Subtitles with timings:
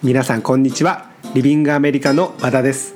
[0.00, 1.10] 皆さんこんにちは。
[1.34, 2.94] リビングアメリカの和田です。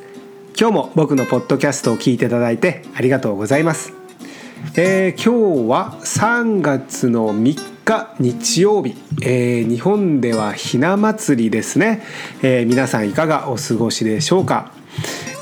[0.56, 3.92] 今日も僕のポッドキャストを聞いていただいてありがとうございます、
[4.76, 12.04] えー、今日は3月の3日日曜日、えー、日本ではひな祭りですね、
[12.42, 14.72] えー、皆さんいかがお過ごしでしょうか。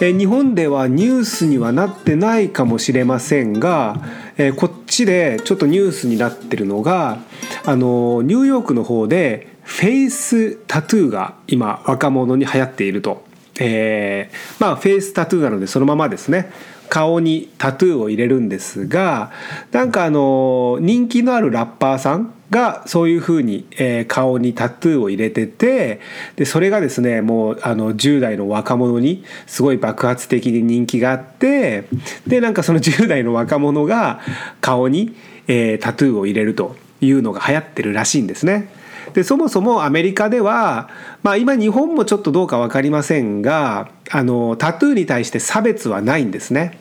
[0.00, 4.02] え日本ではニュースにはなってないかもしれませんが、
[4.38, 7.18] えこっちでちょっとニュースになってるのが
[7.66, 13.22] あのニューヨークの方でフェイスタトゥーが今若者に流行っていると、
[13.60, 16.50] えー、まあフェイスタトゥーなのでそのままですね
[16.88, 19.30] 顔にタトゥーを入れるんですが
[19.70, 26.00] なんかあの人気のあるラッパーさんがそういうふうに、えー、顔にタトゥーを入れてて
[26.34, 31.84] でそれがですねもうあの10代の若者にすごい爆発的に人気があって
[32.26, 34.20] でなんかその10代の若者が
[34.60, 35.14] 顔に、
[35.46, 38.79] えー、タトゥーを入れるというのが流行ってるらしいんですね。
[39.14, 40.88] でそもそもアメリカでは、
[41.22, 46.78] まあ、今日本もちょっとどうか分かりませんがあのタトゥーに対して差別はないんですね。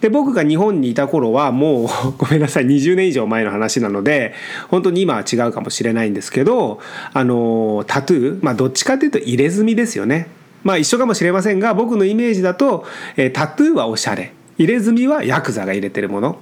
[0.00, 1.88] で僕が日本にいた頃はもう
[2.18, 4.34] ごめんなさい20年以上前の話なので
[4.68, 6.80] 本当に今は違うかもしれないんですけど
[7.12, 10.28] あのタトゥーまあどっちかというと入れ墨ですよね。
[10.62, 12.84] まあ一緒かもしれませんが僕のイメージだと、
[13.16, 16.38] えタトゥーはおしゃれ入れ墨はヤクザが入れてるもの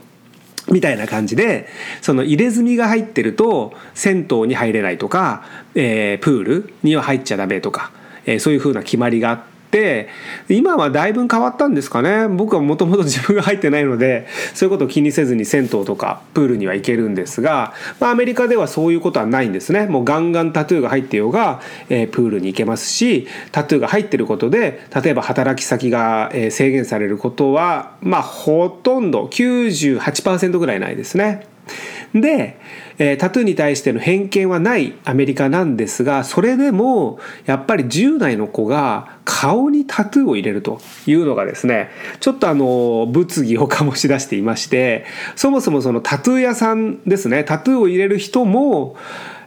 [0.70, 1.68] みたいな感じで
[2.00, 7.92] その入れ墨が入ってると銭湯に入れないとか、えー、プールには入っちゃダメとか、
[8.26, 10.08] えー、そういうふうな決まりがあってっ
[10.48, 31.46] 今はだいぶ変わったんですかね僕はもともと自分が入ってないのでそういうことを気にせずに銭湯とかプールには行けるんですが、まあ、アメリカではそういうことはないんですねもうガンガンタトゥーが入ってようが、えー、プールに行けますしタトゥーが入ってることで例えば働き先が、え制限されることはまあほとんど98%ぐらいないですね。
[32.14, 32.58] で、
[32.98, 45.04] えー、タトゥーに対しての偏見はないアメリカなんですがそれでもやっぱり10代の子が顔にタトゥーを入れるというのがですねちょっとあの物議を醸し出していまして
[45.37, 48.97] そもそもそのタトゥー屋さんですねタトゥーを入れる人も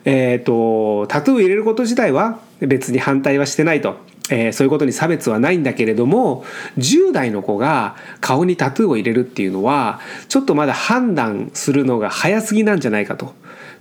[0.06, 3.96] えーと、タトゥーを入れること自体は別に反対はしてないと。
[4.30, 6.46] えー、そういうことに差別はないんだけれども
[6.78, 13.34] 10代の子が顔にタトゥーを入れるっていうのはちょっとまだ判断するのが早すぎなんじゃないかと。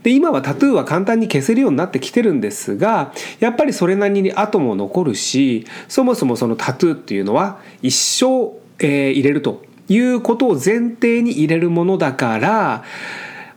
[0.03, 12.85] で今はタトゥーは簡単に消せるようになってきてるんですがやっぱりそれなりに後も残るしそもそもそのタトゥーっていうのは一生、えー、入れるということを前提に入れるものだから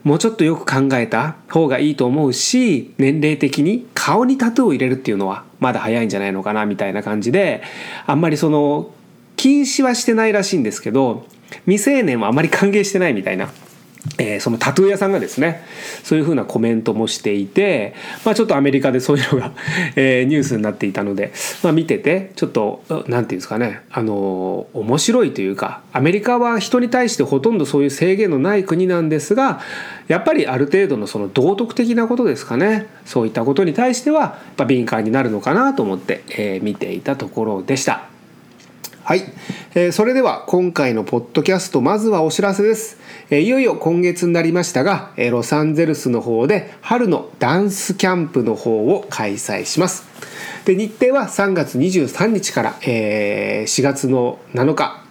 [0.03, 7.63] もうちょっとよく考えた方がいいと思うし年齢的に顔にタトゥーを入れるっていうのはまだ早いんじゃないのかなみたいな感じで
[8.05, 8.91] あんまりその
[9.35, 11.25] 禁止はしてないらしいんですけど
[11.65, 13.49] 未成年はあまり歓迎してないみたいな
[14.17, 15.63] えー、そのタトゥー屋さんがですね
[16.03, 19.51] そういうふうなコメントもしていて、まあ、ちょっとアメリカでそういうのが
[19.95, 21.31] えー、ニュースになっていたので、
[21.63, 29.61] まあ、見ててちょっと何て言うんですかねあの面白いというかアメリカは人に対してほとんどそういう制限のない国なんですが
[30.07, 38.14] やっぱりある程度のその道徳的なことですかねそういったことに対してはやっぱ敏感になるのかなと思って、えー、見ていたところでした。
[39.05, 39.21] はい、
[39.75, 42.97] えー、それでは今回のポッドキャストまずはお知らせです、
[43.29, 50.07] えー、いよいよ今月になりましたが、えー、ロサンゼルスの方で春のダンスキャンプの方を開催します。
[50.65, 55.04] で日程は3月23日から、えー、4月の7日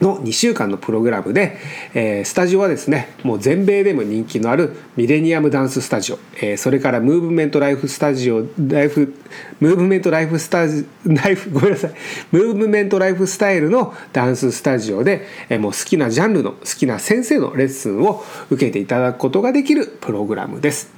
[0.00, 1.56] の2週間のプログラムで、
[1.94, 9.14] えー、スタジオはですねもう全米でも人気のあるミレニアムダンススタジオ、えー、それからムーブメントライフスタジオライフ
[9.60, 11.94] ムーブメントライフスタジライフごめんなさい
[12.32, 20.92] ムーブメントライフスタイルのダンススタジオで、えー、もう好きなジャンルの好きな先生のレッスンを受けていただくことができるプログラムです。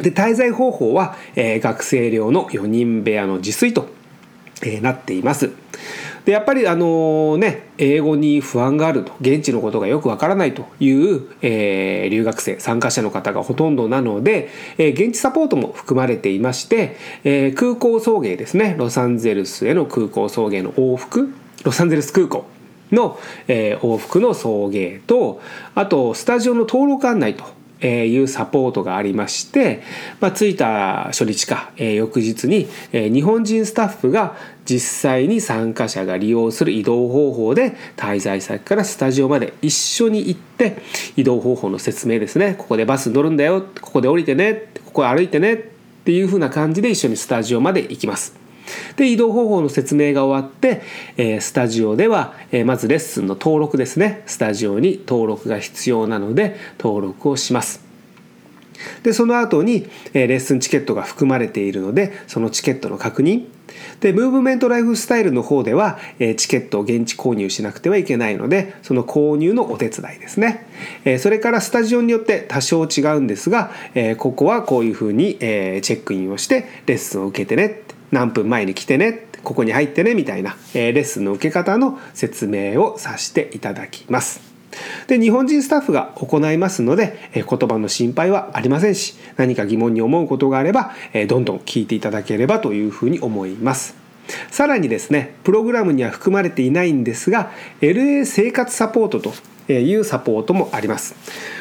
[0.00, 3.88] で滞在方法は、えー、学生寮の4人部屋の自炊と、
[4.62, 5.50] えー、なっています。
[6.28, 18.76] でやっぱりあのね英語に不安があると現地のことがよくわからないという、えー、留学生参加者の方がほとんどなので、えー、現地サポートも含まれていまして、えー、空港送迎ですね。
[18.78, 21.32] ロサンゼルスへの空港送迎の往復
[21.64, 22.44] ロサンゼルス空港
[22.92, 25.40] の、え、往復の送迎と
[25.74, 27.44] あとスタジオの登録案内と
[27.80, 29.82] えーいうサポートがありまして、
[30.20, 40.82] まあ、着いた初日か、え翌日に、え日本人スタッフが実際に参加者が利用する移動方法で滞在先からスタジオまで一緒に行って
[41.16, 45.56] 移動方法の説明ですねここでバス乗るんだよここで降りてねここ歩いてねっ
[46.04, 48.47] ていう風な感じで一緒にスタジオまで行きます。
[48.96, 50.82] で移動方法の説明が終わって、
[51.16, 54.22] えスタジオでは、えまずレッスンの登録ですね。
[54.26, 57.88] スタジオに登録が必要なので登録をします。
[59.02, 63.46] でその後に、えレッスンチケットが含まれているのでそのチケットの確認。
[64.00, 70.66] でムーブメントライフスタイルの方では、えチケットを現地購入しなくてはいけないのでその購入のお手伝いですね、
[71.04, 77.82] えそれからスタジオによって多少違うんですが、えここはこういうふうに、えチェックインをしてレッスンを受けてね。
[78.10, 84.40] 何分前に来てねここに入ってねみたいな、レッスンの受け方の説明をさせていただきます。
[85.06, 90.92] で日本人スタッフが行いますので、言葉の心配はありませんし何か疑問に思うことがあれば、
[91.28, 93.96] どんどん聞いていただければというふうに思います。
[94.50, 97.50] さらにですねプログラムには含まれていないんですが
[97.80, 101.14] LA 生活サポートというサポートもあります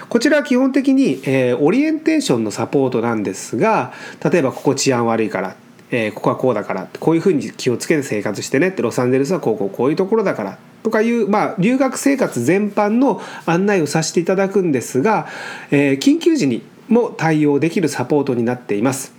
[0.09, 1.21] こちらは基本的に、
[1.59, 5.55] オリエンテーションのサポートなんですが例えばここ治安悪いから
[5.91, 15.27] えー、ここはこうだからこういうふうに気をつけて生活してねってロサンゼルスはこうこうこういうところだからとかいう、まあ、留学生活全般の案内をさせていただくんですが、
[15.71, 19.13] えー、緊急時にも対応できるサポートになっています。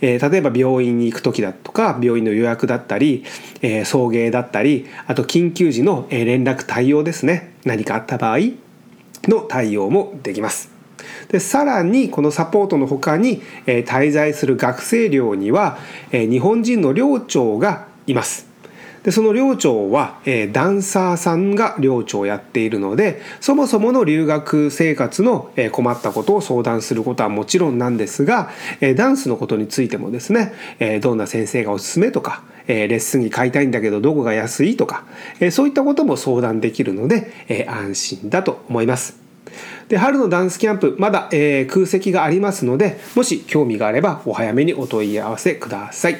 [0.00, 3.24] え、例えば病院に行く時だとか病院の予約だったり、
[3.60, 8.38] え、送迎だったりあと緊急時の連絡対応ですね何かあった場合
[9.24, 10.79] の対応もできます。
[11.30, 15.78] でさらにこのサポートのほかに、えー、滞在する学生寮には、
[16.12, 18.50] えー、日本人の寮長がいます。
[19.02, 28.50] でその寮長は、えー、ダンサーさんが寮長をやっているのでそもそもの留学生活の、えー、困ったことを相談することはもちろんなんですが、
[28.80, 35.04] えー、ダンスのことについてもですね、えー、どんな先生がおすすめとか、えー、レッスンに買いたいんだけどどこが安いとか、
[35.40, 39.29] えー、そういったことも相談できるので、えー、安心だと思います。
[39.88, 46.16] で春のダンスキャンプまだ、えー、空席がありますのでもし興味があればお早めにお問い合わせください。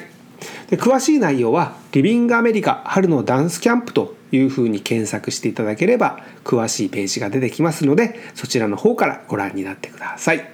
[0.69, 10.49] で詳しい内容は「リビングアメリカ春のダンスキャンプ」というふうに検索していただければ詳しいページが出てきますのでそちらの方からご覧になってください。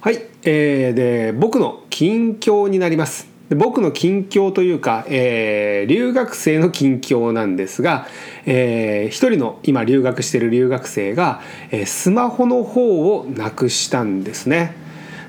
[0.00, 3.31] はい、えー、で僕の近況になります。
[3.52, 8.06] で僕の近況というか、えー、留学生の近況なんですが、
[8.46, 14.74] えー、一人の今留学してる留学生が、えー、スマホの方をなくしたんですね。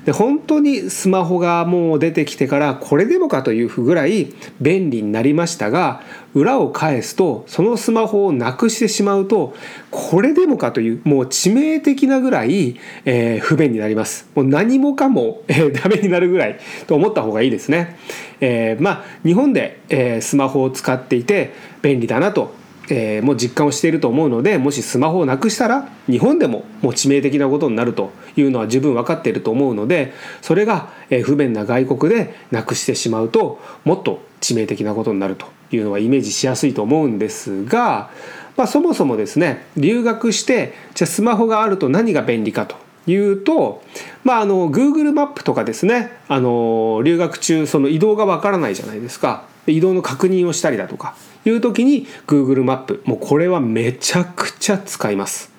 [0.04, 6.02] で本当にスマホがもう出てきてからこれでもかというぐらい便利になりましたが
[6.34, 9.54] 裏を返すとそのスマホをなくしてしまうと
[9.90, 14.28] これでもかというもう致命的なぐらい、えー、不便になります。
[14.34, 17.96] もう何もかも、えー、ダメになるぐらいと思った方がいいですね、
[18.40, 21.52] えー、まあ日本で、えー、スマホを使っていて
[21.82, 38.10] 便利だなとえー、もう実感をしていると思うのでもしスマホをなくしたら日本でももう致命的なことになるというのは十分分かっていると思うのでそれが、え不便な外国でなくしてしまうともっと致命的なことになるというのはイメージしやすいと思うんですが、
[38.56, 42.76] まあ、そもそもですね留学してじゃスマホがあると何が便利かと
[43.06, 43.82] いうと、
[44.22, 49.53] まあ、あの Google マップとかですねあの留学中その移動がわからないじゃないですか。
[49.66, 51.14] 移動の確認をしたりだとか
[51.44, 55.52] いう時に Google マップもうこれはめちゃくちゃ使います。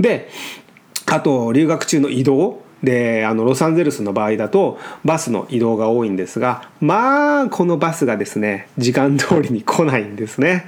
[0.00, 0.28] で
[1.06, 10.66] あと留学中の移動であのロサンゼルスの場合だとバスの移動が多いんですがまあこのバスがですね時間通りに来ないんですね。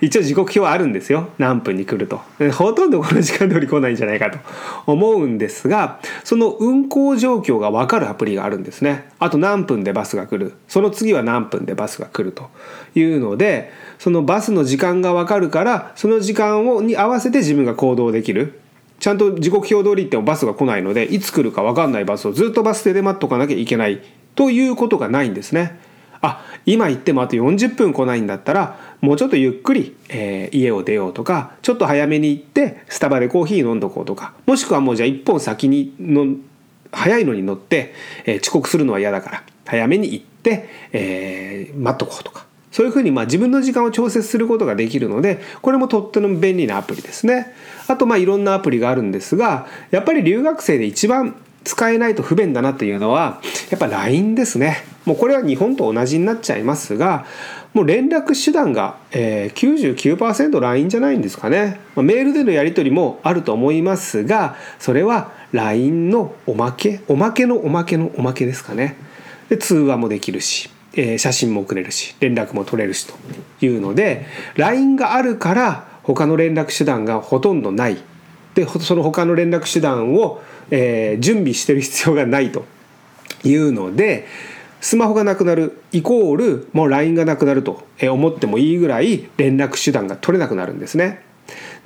[0.00, 1.30] 一応時刻表あるんですよ。
[1.38, 2.20] 何分に来ると。
[2.52, 4.38] ほとんどこの時間通り来ないんじゃないかと
[4.86, 9.08] 思うんですがその運行状況が分かるアプリがあるんですね。
[9.18, 10.54] あと何分でバスが来る。
[10.68, 12.50] その次は何分でバスが来ると
[12.94, 18.60] いうのでそのバスの時間が分かるからその時間をに合わせて自分が行動できる。
[18.98, 24.02] ちゃんと時刻表通り行ってもバスが来ないのでいつ来るか分かんないバスをずっとバス停で待っとかなきゃいけない
[24.34, 25.78] ということがないんですね。
[26.22, 36.36] あ今行ってもあと40分来ないんだったらもうちょっとゆっくり、えー、家を出ようとかちょっと早めに行ってスタバでコーヒー飲んどこうとかもしくはもうじゃあ一本先にの
[36.90, 47.54] 早いのに乗って、えー、遅刻するのは嫌だから早めに行って、えー、待っとこうとかそういうふうにまあ自分の時間を調節することができるのでこれもとっても便利なアプリですね。
[47.88, 53.40] あとまあいろんなアプリがあるんですがやっぱり留学生で一番使えないと不便だなっていうのは
[53.70, 54.84] やっぱ LINE ですね。
[55.06, 57.24] もうこれは日本と同じになっちゃいますが
[57.72, 61.80] もう連絡手段が、え、99% LINE じゃないんですかね。
[61.94, 68.96] ま、メールでのやり取りもあると思いますがそれは LINE のおまけおまけのおまけのおまけですかね。
[69.48, 73.14] で通話もできるしえ写真も送れるし連絡も取れるしと
[73.64, 74.26] いうので
[74.56, 77.98] LINE があるから他の連絡手段がほとんどない
[78.54, 82.64] でその他の連絡手段を、え、準備してる必要がないと
[83.44, 84.26] いうので
[84.80, 91.25] スマホがなくなるイコールもう LINE がなくなると思ってもいいぐらい連絡手段が取れなくなるんですね。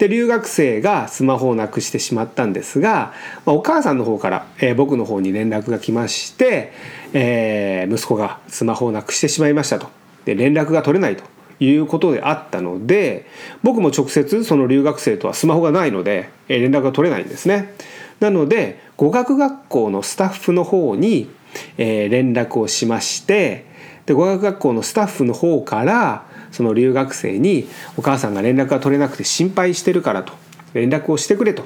[0.01, 3.13] で留学生がスマホをなくしてしまったんですが、
[3.45, 6.73] まあ、お母さんの方から、えー、僕の方に連絡が来まして、
[7.13, 9.89] えー、息子がスマホをなくしてしまいましたと
[10.25, 11.25] で連絡が取れないと
[11.63, 13.27] いうことであったので
[13.63, 17.75] 僕も直接その留学生とはスマホがないので、えー、連絡が取れないんですね。
[18.21, 21.31] なので語学学校のスタッフの方に、
[21.77, 23.67] え、連絡をしまして
[24.07, 30.33] で語学学校のスタッフの方からその留学生にお母さんが連絡が取れなくて心配してるからと
[30.75, 31.65] 連絡をしてくれと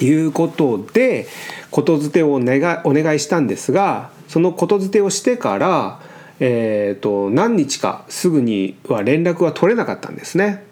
[0.00, 1.26] いうことで
[1.70, 6.00] ことづてをお願いしたんですがそのことづてをしてから、
[6.38, 10.64] えーと、何日かすぐには連絡が取れなかったんですね。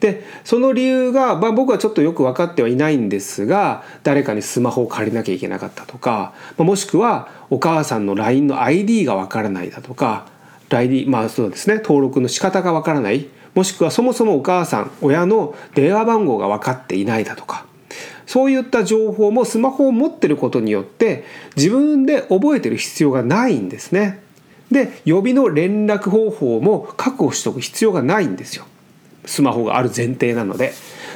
[0.00, 10.26] でその理由が、まあ、僕はちょっとよく分かってはいないんですが誰かにスマホを借りなきゃいけなかったとか、もしくはお母さんの LINE の ID が分からないだとか
[10.76, 17.66] ID まあそうですね登録の仕方が分からないもしくはそもそもお母さん親の電話番号が分かっていないだとか
[18.28, 21.24] そういった情報もスマホを持ってることによって
[21.56, 24.20] 自分で覚えてる必要がないんですね。
[24.70, 28.66] で予備の連絡方法も確保しておく必要がないんですよ。
[29.24, 30.74] スマホがある前提なので。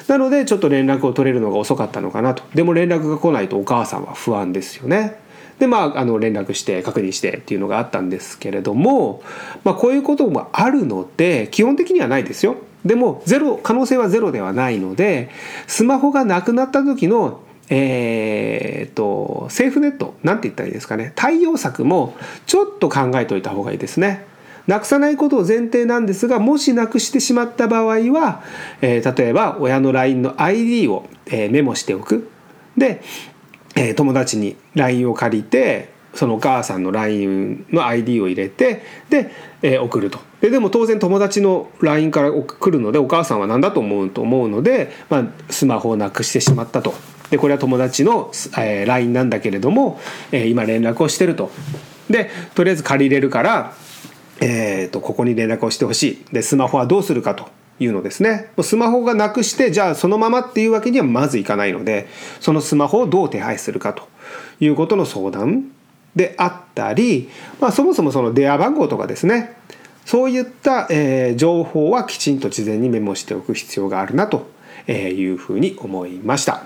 [0.09, 2.42] なのでちょっと連絡を取れるのが遅かったのかなと。
[2.54, 5.16] でも連絡が来ないとお母さんは不安ですよね。
[5.62, 9.23] でまああの連絡して確認してっていうのがあったんですけれども、
[9.62, 12.57] まあ、こういうこともあるので基本的にはないですよ。
[12.85, 15.31] でもゼロ可能性はゼロではないので
[15.69, 22.14] スマホがなくなった時のえーと、セーフネットなんて言ったらいいですかね対応策も
[22.45, 24.26] ちょっと考えておいた方がいいですね。
[24.66, 28.42] なくさないことを前提なんですがもしなくしてしまった場合は、
[28.81, 32.28] えー、例えば親の LINE の ID を、えー、メモしておく
[32.76, 33.02] で、
[33.75, 39.31] えー、友達に LINE を借りてそのお母さんの LINE の ID を入れてで、
[39.62, 40.19] えー、送ると。
[40.41, 46.95] ででも当然友達の LINE から来るのでお母さんは何だと思うと思うので、まあ、スマホをなくしてしまったと。
[47.31, 49.99] でこれは友達の、えー、LINE なんだけれども、
[50.33, 51.50] えー、今連絡をしてると。
[52.11, 53.73] でとりあえず借りれるから、
[54.41, 56.35] えーと、ここに連絡をしてほしい。
[56.35, 57.49] でスマホはどうするかと。
[57.79, 58.50] いうのですね。
[58.62, 62.09] スマホがなくしてじゃあそのままっていうわけにはまずいかないので
[62.41, 64.09] そのスマホをどう手配するかと
[64.61, 65.73] いうことの相談
[66.14, 69.57] であったり、まあ、そもそもその電話番号とかですね。
[70.05, 74.49] そういった、えー、情報はきちんと事前にメモしておく必要があるなと
[74.88, 76.64] いうふうに思いました。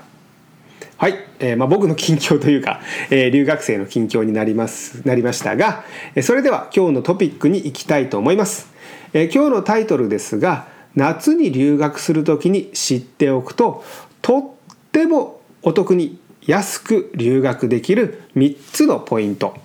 [0.97, 5.83] はい、えーまあ、僕の近況というか、えー、留学生の近況になりますなりましたが
[6.23, 8.73] それでは今日のトピックに行きたいと思います、
[9.13, 13.83] えー、今日のタイトルですが夏に留学する時に知っておくと
[14.23, 14.43] とっ
[14.91, 19.55] てもお得に安く留学できる3つのポイント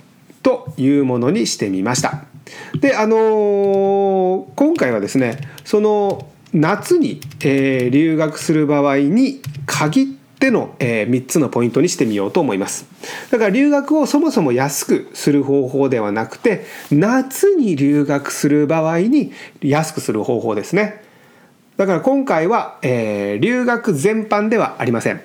[0.42, 2.24] というものにしてみました。
[2.78, 10.06] であのー、今回はですねその夏に、えー、留学する場合に限っ
[10.38, 12.84] ての、えー、3つのポイントにしてみようと思います
[13.30, 21.11] だから留学をそもそも安くする方法ではなくて夏に留学する場合に安くする方法ですね
[21.76, 25.20] だから今回は、えー、留学全般ではありません。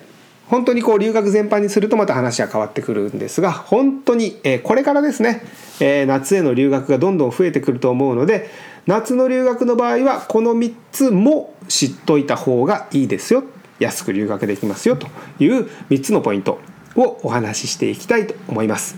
[0.48, 5.42] 本当にこう留学全般にするとまた話は変わってくるんですが本当に、えー、これからですね、
[5.78, 8.48] えー、夏への留学がどんどん増えてくると思うので
[8.86, 13.44] 夏の留学の場合はこの3つも知っといた方がいいですよ。
[13.78, 15.06] 安く留学できますよと
[15.38, 16.58] いう3つのポイント
[16.96, 18.96] をお話ししていきたいと思います。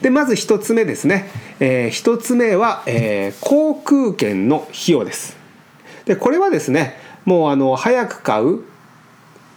[0.00, 1.28] でまず1つ目ですね、
[1.60, 5.43] えー、1つ目は、えー、航空券の費用です。
[6.06, 8.62] でこれはですねもうあの早く買うっ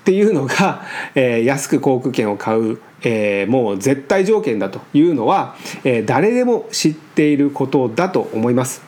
[0.08, 0.84] ていうのが、
[1.16, 8.82] えー、安く航空券を買う、えー、もう絶対条件だというのは、えー、誰でも知っていることだと思います。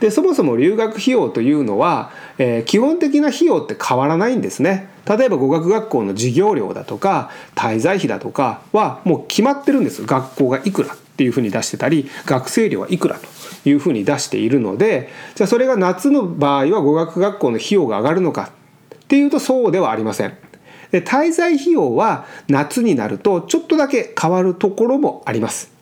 [0.00, 4.88] でそもそも留学費用というのは、え、基本的な費用って変わらないんですね。
[5.08, 18.50] 例えば語学学校の授業料だとか滞在費だとかはもう決まってるんです学校がいくらっていうふうに出してたり学生料はいくらというふうに出しているのでじゃあそれが夏の場合は語学学校の費用が上がるのか
[18.94, 20.36] っていうとそうではありません。
[20.90, 25.72] で滞在費用は夏になるとちょっとだけ変わるところもあります。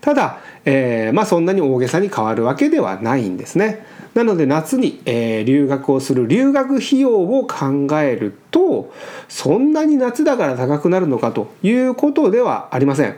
[0.00, 3.84] ただ、えー、まあそんなに大げさに変わるわけではないんですね。
[4.14, 8.92] なので夏に、えー、留学をする留学費用を考えると
[9.28, 13.16] そんなに夏だから高くなるのかということではありません。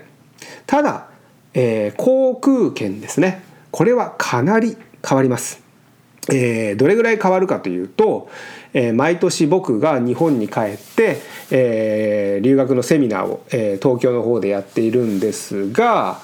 [0.66, 1.08] ただ、
[1.54, 5.62] えー、航空券ですねこれはかなり変わります。
[6.32, 8.30] えー、どれぐらい変わるかというと、
[8.73, 11.18] えー、毎年僕が日本に帰って、
[11.50, 16.20] えー、留学のセミナーを、え東京の方でやっているんですが、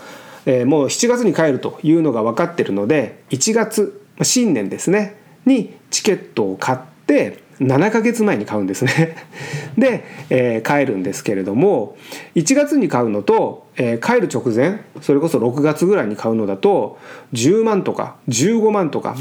[0.46, 9.16] えもう7月に帰るというのが分かってるので1月新年ですねにチケットを買って7ヶ月前に買うんですね。
[9.76, 11.96] で、えー、帰るんですけれども
[12.34, 16.98] 1月に買うのと、えー、帰る直前それこそ6月ぐらいに買うのだと
[17.34, 19.14] 10万とか15万とか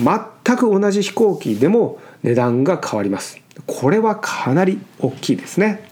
[0.43, 3.39] 全く同じ飛行機でも値段が変わります。
[3.67, 5.89] これはかなり大きいですね。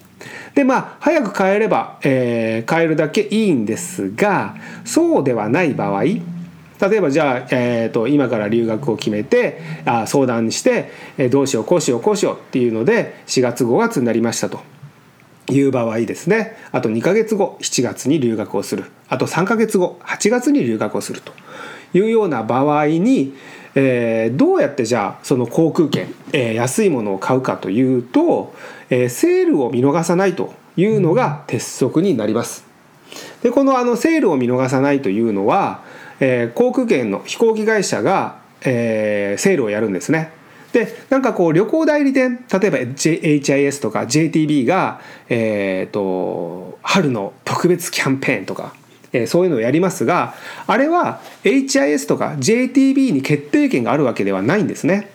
[0.55, 6.03] でまあ早く買えれば、えー、買えるだけいいんですがそうではない場合
[6.79, 14.59] 例えばじゃあ、えーと、今から留学を決めてあ相談して、えー、どうしようこうしようこうしようっていうので4月5月になりましたと。
[15.49, 16.57] いう場合ですね。
[16.73, 18.91] あと2ヶ月後7月に留学をする。
[19.07, 21.31] あと3ヶ月後8月に留学をすると。
[21.93, 23.33] いうような場合に、
[23.75, 28.53] えー、どうやってじゃあその航空券、えー、安いものを買うかというと、
[28.89, 32.65] えー、セールを見逃さないというのが鉄則になります。
[33.41, 35.83] でこのあのセールを見逃さないというのは
[36.19, 40.31] えー、航空券の飛行機会社が、えー、セールをやるんですね。
[40.73, 48.73] でなんかこう旅行代理店例えば HIS とか JTB が、えーと、春の特別キャンペーンとか、
[49.13, 50.35] えー、そういうのをやりますが
[50.67, 55.09] あれは HIS とか JTB に決定権があるわけではないんですね。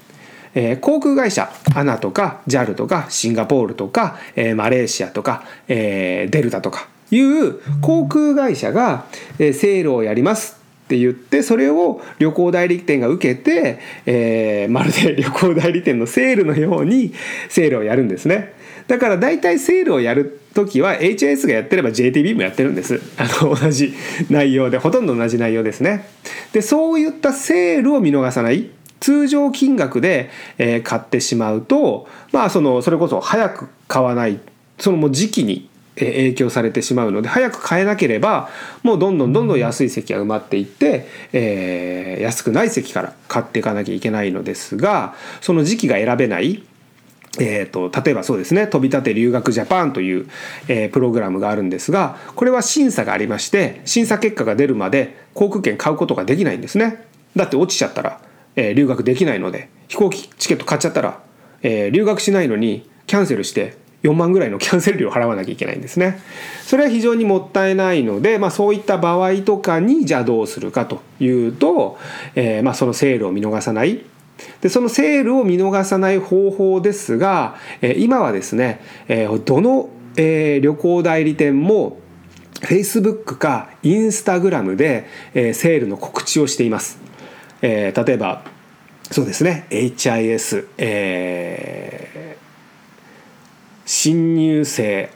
[0.55, 9.07] えー、航空会社 ANA とか JAL とかシンガポールとか、えー、マレーシアとか、えー、デルタとかいう航空会社が、
[9.39, 10.62] えー、セールをやります
[10.93, 17.15] って言ってそれを旅行代理店が受けて、えー、まるで旅行代理店のセールのように
[17.49, 18.53] セールをやるんですね。
[18.89, 23.01] だから大体セールをやる時は HIS がやってれば JTB もやってるんです。
[23.17, 23.95] あの同じ
[24.29, 26.07] 内容でほとんど同じ内容ですね。
[26.53, 28.69] でそういったセールを見逃さない
[29.01, 34.39] 通常金額で、え、買ってしまうとまあそのそれこそ早く買わない
[34.79, 38.49] そのもう時期に影響されてしまうので早く買えなければ
[38.83, 46.63] もうどんどんどんどん安い席が埋まっていって、えー、安くない席から買っていかなきゃいけないのですがその時期が選べない
[47.41, 50.29] えーと、例えばそうですね飛び立て留学ジャパンという、
[50.69, 57.07] えー、プログラムがあるんですがこれは審査がありまして審査結果が出るまで航空券買うことができないんですね。
[57.35, 58.21] だって落ちちゃったら、
[58.57, 61.23] えー、留学できないので飛行機チケット買っちゃったら、
[61.63, 66.21] えー、留学しないのにキャンセルして4万ぐらいのキャンセル料を払わなきゃいけないんですね。
[66.65, 71.99] それは非常にもったいないので、まあ、そういった場合とかにじゃあどうするかというと、
[72.35, 74.05] えー、まあそのセールを見逃さない
[74.61, 81.99] でそのセールを見逃さない方法ですが、えー、今はですね、えー、どの、えー、旅行代理店も
[82.63, 86.99] Facebook か Instagram で、えー、セールの告知をしています。
[87.61, 88.45] えー、例えば
[89.11, 92.12] そうですね HIS、えー
[93.95, 95.11] 新入生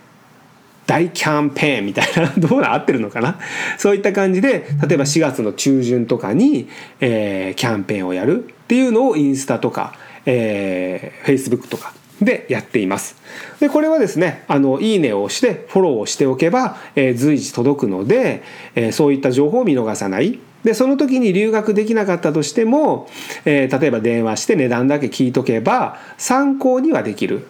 [0.87, 3.39] 大キャンペーンみたいなどうな合ってるのかな？
[3.79, 6.69] そういった感じで例えば4月の中旬とかに、
[7.01, 9.95] えー、キャンペーンをやるっていうのをインスタとか、
[10.27, 13.17] えー、Facebook とかでやっています。
[13.61, 18.43] でこれはですねあのいいねを押してフォローをしておけば、えー、随時届くので、
[18.75, 20.39] えー、そういった情報を見逃さない。
[20.65, 23.09] でその時に留学できなかったとしても、
[23.47, 27.47] えー、例えば電話して値段だけ聞いとけば参考にはできる。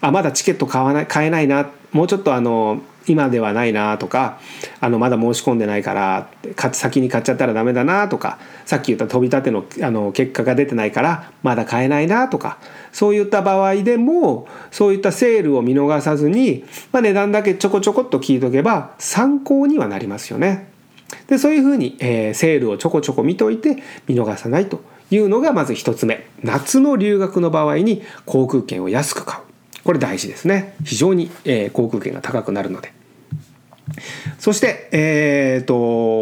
[0.00, 4.38] あまだチケット買わない買えないなもうちょっとあの今ではないなとか
[4.80, 6.28] あのまだ申し込んでないから
[6.72, 12.58] 先に買っちゃったらダメだなとかさっき言った飛び立てのあの結果が出てないからまだ買えないなとか
[12.92, 20.70] そういった場合でもそういったセールを見逃さずに、まあ、値段だけちょこちょこっと聞いとけば参考にはなりますよね。
[21.26, 29.49] でそういうふうに、えー、セールをちょこちょこ見といて見逃さないというのがまず一つ目夏の留学の場合に航空券を安く買う。
[29.90, 32.92] これ大事ですね非常に、えー、航空券が高くなるので
[34.38, 35.74] そして、えーと、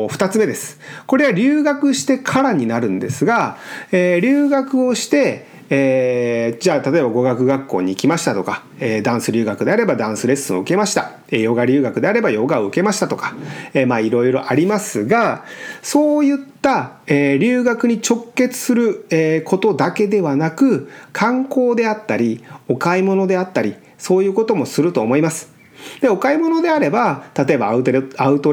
[0.08, 0.80] 2つ目です。
[1.06, 3.58] これは留学してからになるんですが、
[3.92, 13.34] えー、留学をして、えー、じゃあ例えば語学学校に行きましたとか、えー、ダンス留学であればダンスレッスンを受けました、えー、ヨガ留学であればヨガを受けましたとか、
[13.74, 15.44] えー、まあいろいろありますが
[15.82, 25.57] そういった、えー、留学に直結する、えー、ことだけではなく観光であったりお買い物であったりそういうこともすると思います。
[26.00, 28.00] でお買い物であれば例えばアウトレ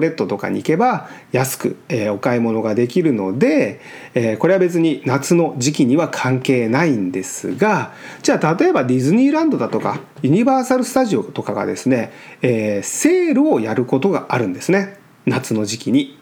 [0.09, 3.81] ットとかに行けば安く、えー、お買い物ができるので、
[4.13, 12.11] えー、これは別に夏の時期には関係ないんですがじゃあ例えばディズニーランドだとかユニバーサル・スタジオとかがですね、
[12.41, 16.17] えー、セールをやることがあるんですね夏の時期に。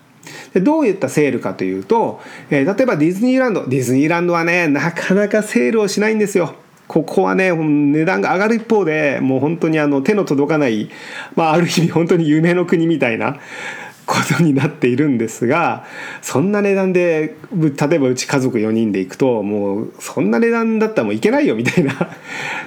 [0.54, 6.56] でどういったセールかというと、え、例えばディズニーランドディズニーランドはねなかなかセールをしないんですよ。
[6.88, 10.90] ここはね値段が上がる一方でもう本当にあの手の届かない、
[11.36, 13.40] まあ、ある意味本当に夢の国みたいな
[14.06, 15.86] ことになっているんですが
[16.22, 21.94] そんな値段で例えばうち家族4人で行くともうそんな値段だったらもういけないよみたいな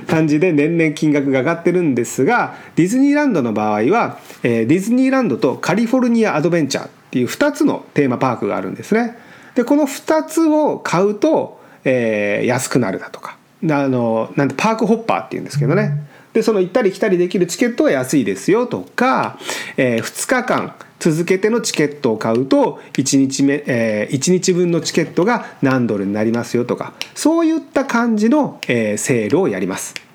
[0.06, 9.16] 感じで年々金額が上がってるんですがディズニーランドの場合は、ディズニーランドとカリフォルニアアドベンチャーっていう2つのテーマパークがあるんですね。
[9.54, 13.38] でこの2つを買うと、えー、安くなるだとか
[13.70, 19.38] あのなんてパークホッパーっていうんですけどねでその行ったり来たりできるチケットは安いですよとか、
[19.76, 30.05] えー、2日間続けてのチケットを買うと1日目、えー、1日分のチケットが何ドルになりますよとかそういった感じの、えー、セールをやります。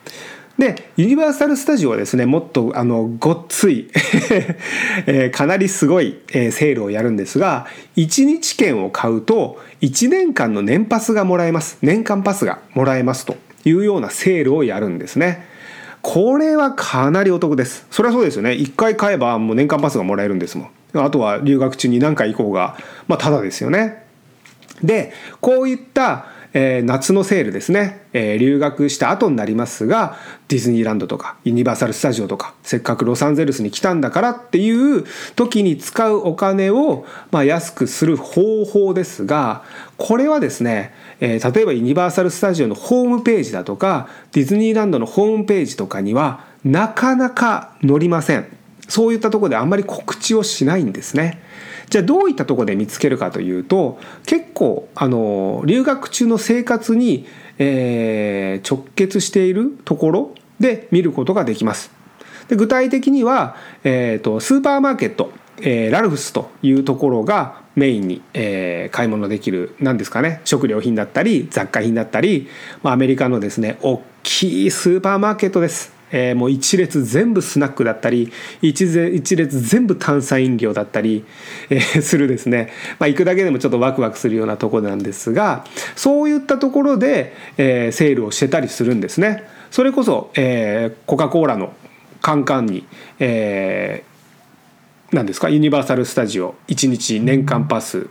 [0.57, 3.89] でユニバーサル・スタジオはですねもっとあのごっつい
[5.07, 15.45] えー、かなりすごい、えー、セールをやるんですが1日券を買うと1年間の年パスがもらえます年間パスがもらえますというようなセールをやるんですね。
[16.01, 17.85] これはかなりお得です。
[17.91, 18.51] それはそうですよね。
[18.51, 20.99] 1回買えばもう年間パスがもらえるんですもん。
[20.99, 22.75] あとは留学中に何回行こうが、
[23.07, 24.03] まあ、ただですよね。
[24.83, 30.17] で、こういったえー、夏のセールですね、えー、留学した後になりますが
[30.49, 39.63] ディズニーランドとかユニバーサル・スタジオとかせっかくロサンゼルスに来たんだからっていう時に使うお金を、まあ、安くする方法ですが
[39.97, 48.45] これはですね、えー、例えばユニバーサル・スタジオのホームページだとかディズニーランドのホームページとかにはなかなか載りません
[48.91, 51.41] そういったところであんまり告知をしないんですね。
[51.91, 57.27] じゃあどういったとこで見つけるかというと結構あの留学中の生活に、
[57.59, 61.91] えー、直結しているところで見ることができます。
[62.47, 72.47] で具体的には、えーと、スーパーマーケット、えー、ラルフスというところがメインに、えー、買い物できる何ですかね食料品だったり雑貨品だったり、
[72.83, 76.00] まあ、アメリカのですね大きいスーパーマーケットです。
[76.11, 81.25] えー、もう一列全部スナックだったり一一列全部炭酸飲料だったり、
[81.69, 82.69] えー、 するですね、
[82.99, 89.43] まあ、行くだけでもちょっとワクワクするようなとこなんですがそういったところで、えー、セールをしてたりするんですね。
[89.71, 91.71] それこそ、え、コカ・コーラの
[92.21, 92.85] カンカンに、
[93.19, 95.49] えー、何ですか？
[95.49, 98.07] ユニバーサル・スタジオ1日年間パス。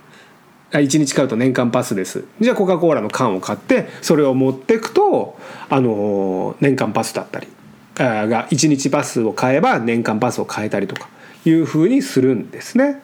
[0.71, 2.23] 1日買うと年間パスです。
[2.39, 5.37] じゃあコカ・コーラの缶を買ってそれを持ってくと
[5.69, 7.47] あの年間パスだったり。
[7.95, 11.09] が1日パスを買えば年間パスを買えたりとか
[11.45, 13.01] いうふうにするんですね。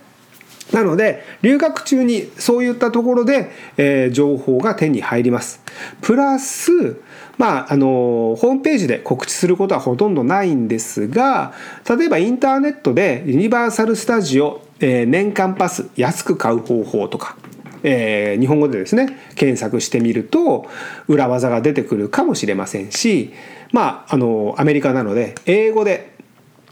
[0.72, 5.62] なので留学中にそういったところで、えー、情報が手に入ります。
[6.02, 7.02] プラス
[7.38, 11.54] まああのホームページで告知することはほとんどないんですが
[11.88, 17.38] 例えばインターネットでユニバーサル・スタジオ、えー、年間パス安く買う方法とか
[17.84, 20.66] えー、日本語でですね検索してみると
[21.08, 23.34] 裏技が出てくるかもしれませんし
[23.72, 26.16] まああのアメリカなので英語で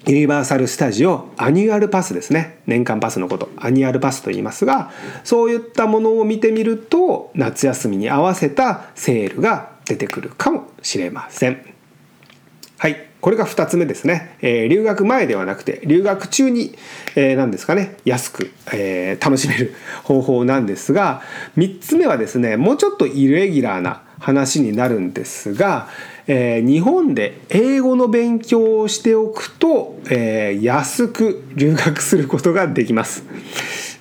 [0.08, 2.60] ユニバーサル・スタジオ annual pass ですね。
[2.67, 3.49] 年間パスのこと。
[3.58, 4.91] annual pass と言いますが
[5.23, 11.60] そういったものを見てみると夏休みに合わせたセールが出てくるかもしれません。
[12.77, 13.08] はい。
[13.19, 16.77] これが2つ目ですね、えー、留学前ではなくて留学中に、
[17.15, 17.97] えー、何ですかね。
[18.05, 21.23] 安く、えー、楽しめる方法なんですが
[21.58, 25.88] 3つ目はですねもうちょっとイレギュラーな話になるんですが、
[26.27, 33.23] えー、日本で英語の勉強をしておくと、えー、安く留学することができます。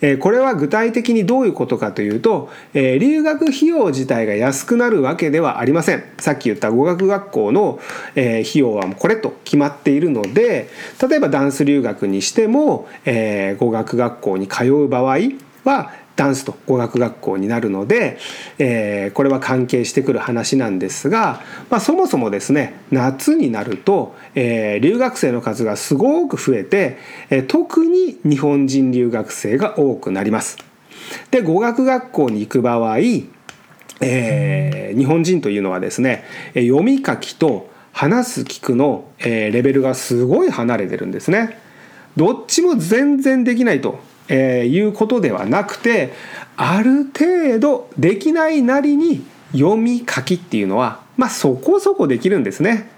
[0.00, 6.04] え、これは具体的にどういうことかというと、え、留学費用自体が安くなるわけではありません。
[6.18, 7.80] さっき言った語学学校の、
[8.14, 10.68] え、費用はこれと決まっているので
[11.08, 15.18] 例えばダンス留学にしても、え、語学学校に通う場合
[15.64, 18.18] はダンスと語学学校になるので、
[18.58, 26.98] えー、これは関係してくる話なんですが、まあ、そもそもですね夏になると、えー、留学生の数がすごく増えて、
[27.30, 30.56] えー、特に日本人留学生が多くなります。
[31.30, 32.98] で語学学校に行く場合、
[34.00, 36.24] えー、日本人というのはですね
[36.54, 41.58] 読み書きと話す聞くの、えー、レベルがすごい離れてるんですね。
[42.16, 46.12] どっちも全然できないとえー、いうことではなくて
[46.56, 52.90] ある程度できないなりに読み書きっていうのはまあそこそこできるんですね。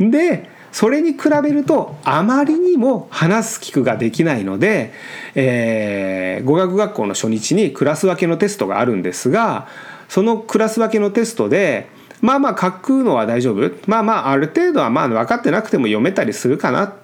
[0.00, 4.92] でそれに比べるとあまりにも話す聞くができないので、
[5.36, 9.68] えー、語学学校の初日にクラス分けのテストがあるんですが
[10.08, 11.88] そのクラス分けのテストで
[12.20, 13.70] まあまあ書くのは大丈夫。
[13.86, 16.94] まあまあある程度はまあ分かってなくても読めたりするかな。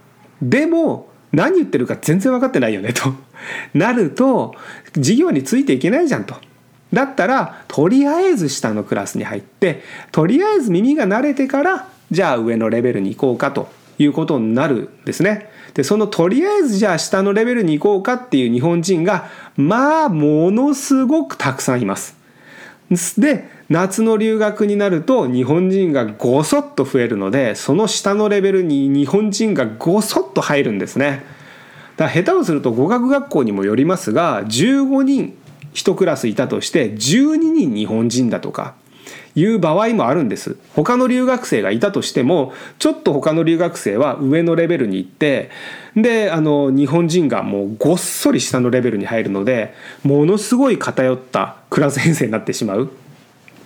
[0.40, 3.12] でも何言ってるか全然分かってないよねと。
[3.74, 4.54] なると
[4.94, 6.34] 授業についていけないじゃんと。
[6.92, 15.50] だったらとりあえず下のクラスに入ってとりあえず耳が慣れてからじゃあ上のレベルに行こうかということになるんですね。
[15.74, 22.16] でそのとりあえずじゃあ下のレベルに行こうかっていう日本人がまあものすごくたくさんいます。
[23.18, 31.22] で夏の留学になると日本人がごそっと増えるのでその下のレベルに日本人がごそっと入るんですね。
[32.00, 35.36] だ下手をすると語学学校にもよりますが15人
[35.74, 38.74] 1クラスいたとして12人日本人だとか
[39.34, 45.50] いう場合もあるんです他の留学生がいたとしてもちょっと他の留学生は上のレベルに行って
[45.94, 52.90] であの日本人がもうごっそり下のレベルに入るのでものすごい偏ったクラス編成になってしまう。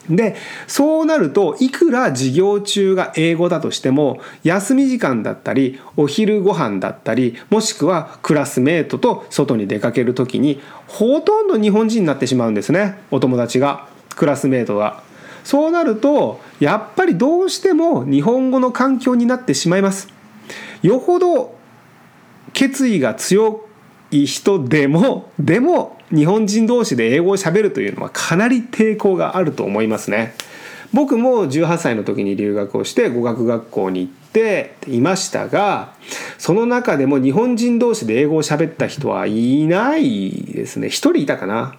[0.09, 0.37] で
[0.67, 15.03] そうなるといくら授業中が英語だとしても休み時間だったりお昼ご飯だったりもしくはクラスメートと外に出かける時にほとんど日本人になってしまうんですねお友達がクラスメートが。
[15.43, 20.09] そうなるとやっぱりどうしても日本語の環境になってしまいます。
[20.83, 21.55] よほど
[22.55, 23.67] 決意が強
[24.23, 30.35] い人でもでも日本人同士で英語をしゃべるというのはかなり抵抗があると思いますね。
[30.93, 35.93] 僕も18歳の時に留学をして語学学校に行っていましたが
[36.39, 40.89] その中でも日本人同士で英語を喋った人はいないですね。
[40.89, 41.77] 一人いたかな。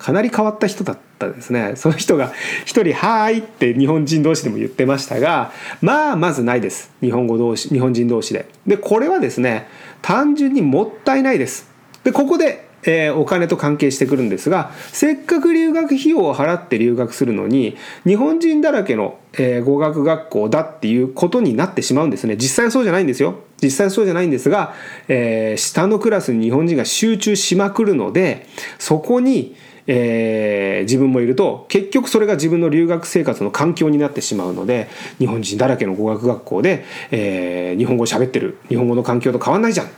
[0.00, 1.74] かなり変わった人だったですね。
[1.76, 2.32] その人が
[2.64, 5.52] 一人「はーい」って日本人同士でも言ってましたが
[5.82, 6.90] まあまずないです。
[7.02, 8.46] 日本語同士日本人同士で。
[8.66, 9.68] でこれはですね
[10.02, 11.70] 単純にもったいないです。
[12.04, 22.36] でここでえー、お金と関係してくるんですがせっかく留学費用を払って留学するのに日本人だらけの、えー、語学学校だっていうことになってしまうんですね。
[22.36, 23.40] 実際そうじゃないんですよ。
[23.62, 24.74] 実際そうじゃないんですが、
[25.08, 28.46] えー、下のクラスに日本人が集中しまくるので
[28.78, 29.54] そこに
[29.86, 34.88] えー、自分もいると結局それが自分の留学生活の環境になってしまうので
[35.18, 39.90] 日本人だらけの語学学校で、えー、日本語を喋ってる日本語の環境と変わんないじゃんっ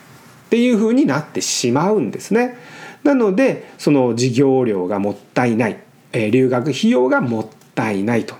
[0.50, 2.56] ていうふうになってしまうんですね。
[3.04, 5.78] なのでその授業料がもったいない、
[6.12, 8.36] えー、留学費用がもったいないと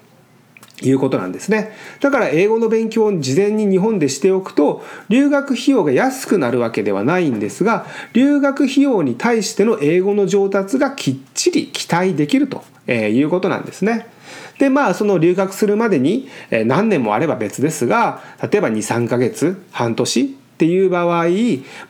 [0.89, 1.73] いうことなんですね。
[2.01, 14.07] だから英語の勉強を事前に日本でしておくと留学費用が安くなるわけではないんですが留学費用に対しての英語の上達がきっちり期待できるということなんですね。
[14.59, 20.25] でまあその留学するまでに何年もあれば別ですが例えば23ヶ月半年っ
[20.59, 21.25] ていう場合、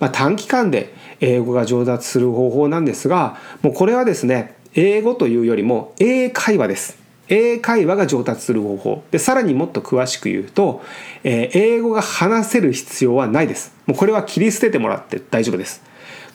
[0.01, 7.02] まあ、短期間で英語が上達する方法なんですがもうこれはですね英語というよりも英会話です。
[7.33, 9.05] 英会話が上達する方法。
[9.11, 10.83] でさらにもっと詳しく言うと、
[11.25, 13.75] えー、英語が話せる必要はないです。
[13.87, 15.83] もうこれは切り捨ててもらって大丈夫です。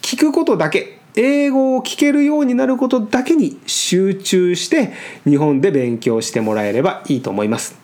[0.01, 0.97] 聞くことだけ。
[1.15, 7.75] 英語を聞けるようになることだけに集中して日本で勉強してもらえればいいと思います。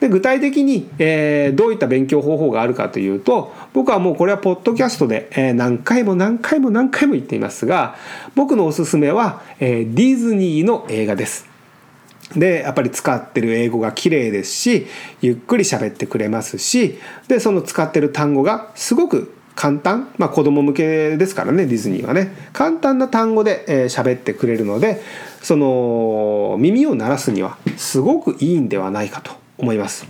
[0.00, 7.96] で具体的に、えー、どういった勉強方法があるかというと僕はもうこれはポッドキャストで、えー、何回も何回も何回も言っていますが
[8.34, 11.55] 僕のおすすめは、えー、ディズニーの映画です。
[12.34, 14.86] でやっぱり使ってる英語が綺麗ですし
[15.20, 25.00] ゆっくり喋ってくれますしでその使ってる単語がすごく簡単まあ子供向けですからねディズニーはね簡単な単語で喋、えー、ってくれるので
[25.40, 30.06] その耳を鳴らすにはすごくいいんではないかと思います。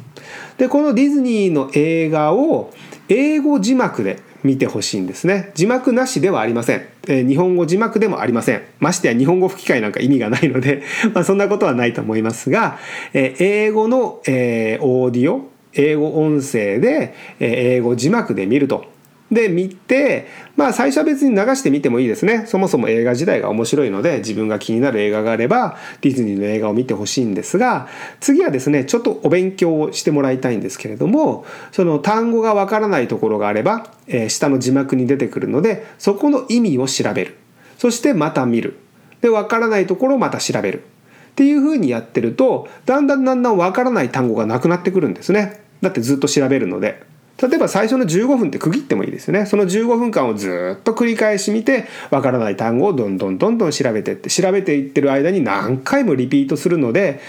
[0.58, 2.72] でこのディズニーの映画を
[3.08, 5.50] 英語字幕で見てほしいんですね。
[5.54, 8.62] 字幕なしではありません、えー、日本語字幕でもありません。
[8.78, 10.82] ましてや日本語吹き替えなんか意味がないので
[11.14, 12.78] まあそんなことはないと思いますが、
[13.12, 18.86] えー、英語の、えー、オーディオ英語音声で、え英語字幕で見ると
[19.30, 22.44] で見てまあ最初は別に流してみてもいいですね。
[22.46, 27.88] そもそも映画自体が面白いので自分が気になる映画があればディズニーの映画を見てほしいんですが
[28.20, 37.36] 次はですねちょっとお勉強をしてもらいたいんですけれどもその単語がわからないところがあれば、えー、下の字幕に出てくるのでそこの意味を調べる。
[37.78, 38.78] そしてまた見る。
[39.20, 40.84] でわからないところをまた調べる。
[41.32, 45.60] っていうふうにやってるとだんだんだんだんわからない単語がなくなってくるんですね。
[45.82, 47.15] だってずっと調べるので。
[47.40, 49.44] 例えば最初の15分って区切ってもいいですよね。
[49.44, 57.20] その15分間をずっと繰り返し見てわからない単語をどんどんどんどん調べてって調べていってる間に何回もリピートするので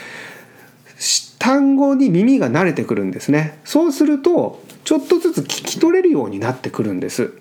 [1.39, 3.59] 単語に耳が慣れてくるんですね。
[3.65, 7.33] そうするとちょっとずつ聞き取れるようになってくるんです。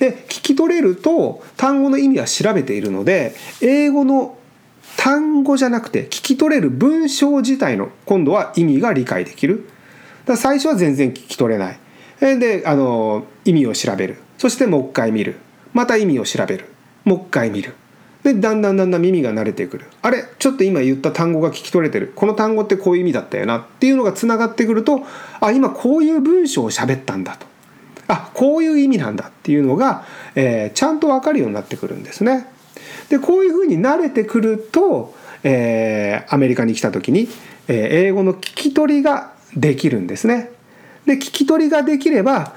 [0.00, 4.36] で聞き取れると単語の意味は調べているので英語の
[4.96, 9.68] 単語じゃなくて聞き取れる文章自体の今度は意味が理解できる。
[10.26, 11.78] だ最初は全然聞き取れない。
[12.20, 14.18] であの意味を調べる。
[14.38, 15.36] そしてもう一回見る。
[15.72, 16.66] また意味を調べる。
[17.04, 17.74] もう一回見る。
[18.22, 19.86] でだんだんだんだん耳が慣れてくる。
[20.02, 22.12] あれちょっと今言った単語が聞き取れてる。
[22.14, 23.58] この単語ってこういう意味だったよな。
[23.58, 25.04] っていうのがつながってくると
[25.40, 27.46] あ今こういう文章を喋ったんだと。
[28.06, 29.28] あこういう意味なんだ。
[29.28, 30.04] っていうのが、
[30.36, 32.46] えー、ちゃんと分かるようになってくるんですね。
[33.08, 37.28] でこういうふうに慣れてくると、えー、アメリカに来た時に、
[37.66, 40.50] えー、英語の聞き取りができるんですね。
[41.06, 42.54] で聞き取りができれば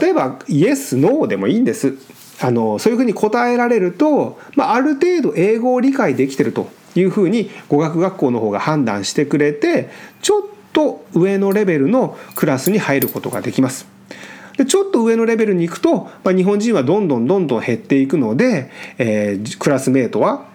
[0.00, 1.96] 例えばイエスノーでもいいんです
[2.42, 9.88] あのそういうふうに答えられると、まあ、ある程度英語を理解できてるというふうに語学学校の方が判断してくれて
[10.20, 13.86] ちょっと上のレベルのクラスに入ることができます。
[14.58, 20.46] でちょっと上のレベルに行くと、まあ、日本人はどんどんどんどん減っていくので、えー、クラスメートは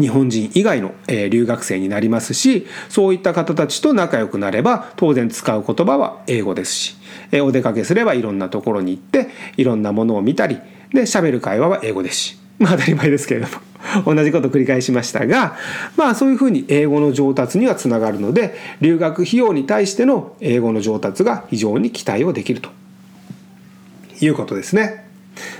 [0.00, 6.96] 日本人以外の留学生になりますしそういった方たちと仲良くなれば当然使う言葉は英語ですし
[7.42, 10.58] お出かけすればいろんなところに行っていろんなものを見たり
[10.92, 13.62] で喋る会話は英語ですしまあ当たり前ですけれども
[14.14, 15.56] 同じこと繰り返しましたが
[15.96, 22.70] まあそういうふうに英語の上達にはつながるので留学費用に対しての英語の上達が非常に期待をできると
[24.20, 25.01] いうことですね。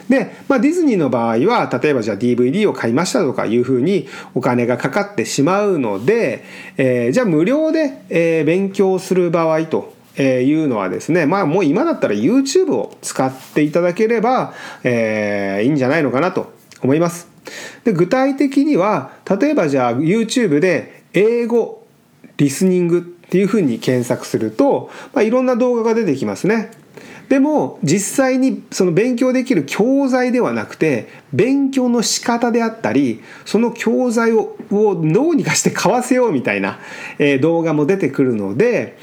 [0.09, 6.45] で、まあ、ディズニーの場合は例えばじゃあ DVD を買いましたとかいうふうにお金がかかってしまうので、
[6.77, 14.53] えー、じゃあ無料で、えー、勉強する場合とえいうのはですねまあもう今だったら YouTube を使っていただければ、
[14.85, 17.29] えー、いいんじゃないのかなと思います。
[17.85, 21.87] で具体的には例えばじゃあ YouTube で英語
[22.37, 26.71] リスニングっていうふうに検索すると、まあ、いろんな動画が出てきますね。
[27.29, 36.79] でも実際にその勉強できる教材ではなくて勉強の仕方であったりその教材ををどうにかして買わせようみたいな、
[37.19, 38.99] え、動画も出てくるので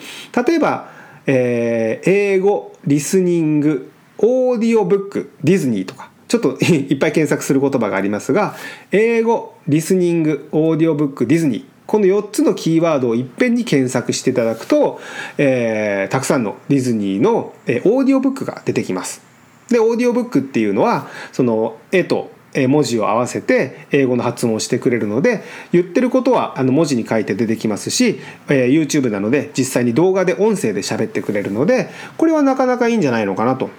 [0.47, 0.89] 例えば、
[1.27, 8.55] えー、英語リスニングオーディオブックディズニーとかちょっと いっぱい検索する言葉がありますが
[8.91, 14.99] 英語リスニングオーディオブックディズニーこの4つのキーワードをいっぺんに検索していただくと、
[15.39, 19.23] えー、たくさんのディズニーの、えー、オーディオブックが出てきます。
[19.69, 22.29] でオーディオブックっていうのはその絵と
[22.67, 33.71] 文字を合わせて英語の発音をしてくれるので言ってることはあの文字に書いて出てきますし、え、YouTube なので実際に動画で音声で喋ってくれるのでこれはなかなかいいんじゃないのかなと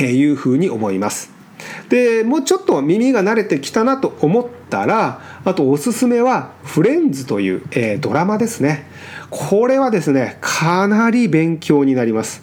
[0.00, 1.43] いうふうに思います。
[1.88, 8.86] でもうちょっと耳が慣れてきたなと思ったらあとおすすめは「フレンズ」という、えー、ドラマですね。
[9.30, 12.42] これはですねかなり勉強になります。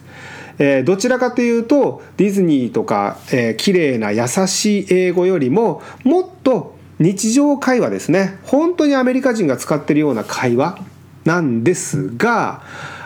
[0.58, 8.38] え、どちらかというとディズニーとか、えー、綺麗な優しい英語よりももっと日常会話ですね。
[8.44, 10.78] 本当にアメリカ人が使ってるような会話
[11.24, 12.62] なんですが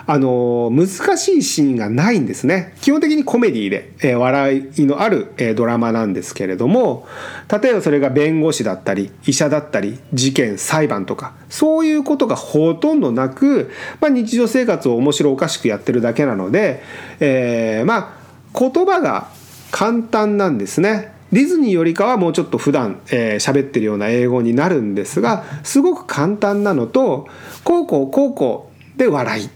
[0.09, 7.05] あの難しいシーンがないんですね基本的にコメディで、えー、笑いのある、えー、ドラマなんですけれども
[7.51, 16.81] 例えばそれが弁護士だったり医者だったり事件裁判とかそういうことがほとんどなく、まあ、日常生活を面白おかしくやってるだけなので、
[17.19, 18.17] えー、まあ
[18.57, 19.29] 言葉が
[19.71, 21.13] 簡単なんですね。
[21.31, 27.27] ディズニーよりかはもうちょっと普段えー、喋ってるような英語になるんですがすごく簡単なのと
[27.65, 29.49] こうこうこうこうで笑い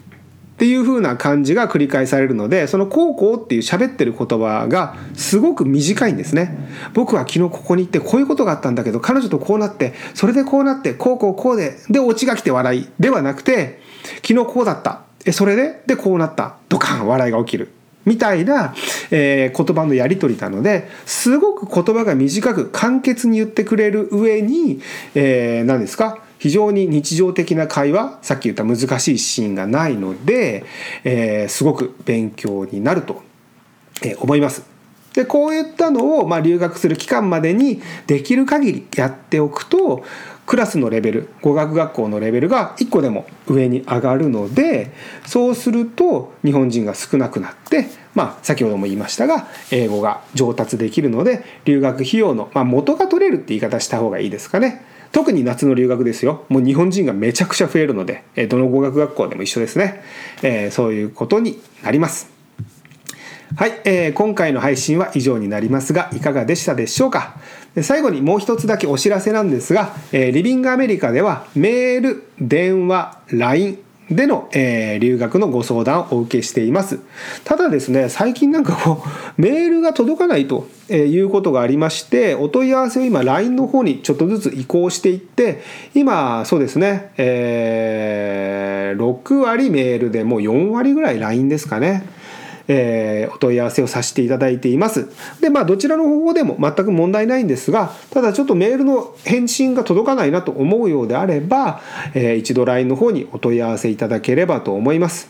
[0.62, 6.56] っていう風な感じが繰り返されるのでその「こうこう」っていう喋ってる言葉がすごく短いんですね。
[6.94, 13.82] 僕は昨日ここに行ってこういうことがあったんだけど彼女とこうなってそれでこうなってこうこうこうででオチが来て笑いではなくて
[14.18, 15.02] 昨日こうだった。
[15.26, 15.82] えそれで？
[15.88, 16.58] でこうなった。
[16.70, 17.70] ドカン笑いが起きる。
[18.06, 18.76] みたいな、
[19.10, 24.80] えー、言葉のやり取りなのですごく言葉が短く簡潔に言ってくれる上に、
[25.16, 26.20] えー、何ですか？
[26.42, 30.66] 非常に日常的な会話さっき言った難しいシーンがないので、
[31.04, 33.22] えー、すごく勉強になると
[34.20, 34.66] 思います。
[35.14, 40.04] でこういったのを、ま、留学する期間までにできる限りやっておくと
[40.48, 44.92] クラスのレベル語学学校のレベルが1個でも上に上がるので
[45.28, 54.90] そうすると日本人が少なくなって、まあ、先ほども言いましたが英語が上達できるので留学費用の、まあ、元が取れるって言い方した方がいいですかね。
[55.12, 56.46] 特に夏の留学ですよ。
[56.50, 60.02] もう日本人がめちゃくちゃ増えるのでどの語学学校でも一緒ですね、
[60.42, 62.30] えー、そういうことになります。
[63.58, 67.36] はい、えー、今回の配信は以上になりますがいかがでしたでしょうか？
[67.82, 73.78] 最後にもう一つだけお知らせなんですが、えー、リビングアメリカではメール電話 LINE
[74.12, 77.00] での、えー、留学のご相談をお受けしています。
[77.46, 79.10] ただですね、最近なんかこう、
[79.42, 85.62] メールが届かないということがありまして、お問い合わせを今 LINE の方にちょっとずつ移行していって、
[85.96, 92.04] 今、そうですね、えー、6割メールでもう4割ぐらい LINE ですかね。
[92.74, 95.10] えー、お問い合わせをさせていただいています
[95.42, 101.82] でまあどちらの方法でも全く問題ないんですがただちょっとメールの返信が届かないなと思うようであれば、
[102.14, 105.30] えー、一度 LINE の方にお問い合わせいただければと思います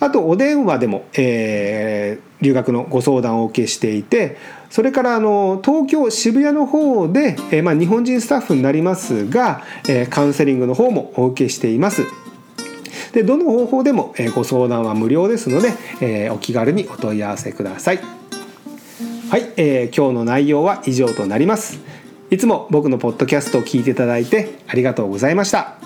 [0.00, 4.36] あとお電話でも、えー、留学のご相談をお受けしていて
[4.68, 12.02] それからあの東京渋谷の方で、えーまあ、日本人スタッフになりますが、えー、カウンセリングの方もお受けしています。
[13.16, 18.00] でどの方法でも、え、ご相談は無料ですので、えー、お気軽にお問い合わせください。
[19.30, 21.80] はい、えー、今日の内容は以上となります。
[22.28, 25.78] いつも僕のポッドキャストを聞いていただいてありがとうございました。